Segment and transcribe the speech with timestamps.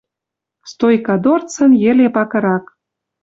[0.71, 2.65] Стойка дорцын йӹле пакырак!»